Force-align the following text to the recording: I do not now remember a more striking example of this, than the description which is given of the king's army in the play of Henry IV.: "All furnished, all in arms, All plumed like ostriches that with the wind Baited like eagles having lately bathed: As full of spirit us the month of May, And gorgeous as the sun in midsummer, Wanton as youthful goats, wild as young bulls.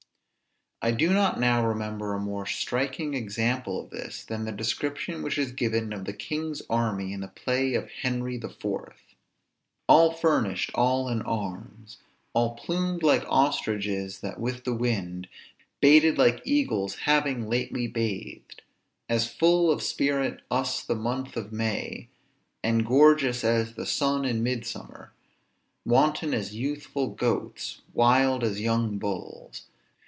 I 0.83 0.89
do 0.89 1.13
not 1.13 1.39
now 1.39 1.63
remember 1.63 2.11
a 2.15 2.19
more 2.19 2.47
striking 2.47 3.13
example 3.13 3.79
of 3.79 3.91
this, 3.91 4.23
than 4.23 4.45
the 4.45 4.51
description 4.51 5.21
which 5.21 5.37
is 5.37 5.51
given 5.51 5.93
of 5.93 6.05
the 6.05 6.11
king's 6.13 6.63
army 6.71 7.13
in 7.13 7.19
the 7.19 7.27
play 7.27 7.75
of 7.75 7.87
Henry 7.91 8.37
IV.: 8.37 8.57
"All 9.87 10.11
furnished, 10.11 10.71
all 10.73 11.07
in 11.07 11.21
arms, 11.21 11.99
All 12.33 12.55
plumed 12.55 13.03
like 13.03 13.23
ostriches 13.29 14.21
that 14.21 14.39
with 14.39 14.63
the 14.63 14.73
wind 14.73 15.27
Baited 15.81 16.17
like 16.17 16.41
eagles 16.45 16.95
having 17.05 17.47
lately 17.47 17.85
bathed: 17.85 18.63
As 19.07 19.31
full 19.31 19.69
of 19.69 19.83
spirit 19.83 20.41
us 20.49 20.81
the 20.81 20.95
month 20.95 21.37
of 21.37 21.51
May, 21.53 22.09
And 22.63 22.87
gorgeous 22.87 23.43
as 23.43 23.75
the 23.75 23.85
sun 23.85 24.25
in 24.25 24.41
midsummer, 24.41 25.13
Wanton 25.85 26.33
as 26.33 26.55
youthful 26.55 27.11
goats, 27.11 27.81
wild 27.93 28.43
as 28.43 28.59
young 28.61 28.97
bulls. 28.97 29.67